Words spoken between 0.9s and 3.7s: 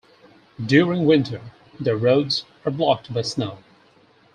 winter, the roads are blocked by snow.